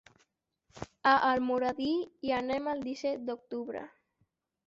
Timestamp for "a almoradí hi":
1.09-2.33